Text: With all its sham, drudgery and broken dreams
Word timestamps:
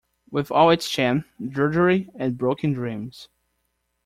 With 0.31 0.49
all 0.51 0.71
its 0.71 0.87
sham, 0.87 1.25
drudgery 1.51 2.09
and 2.15 2.35
broken 2.35 2.73
dreams 2.73 3.29